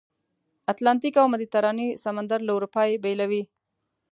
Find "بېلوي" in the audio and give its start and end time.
3.03-3.43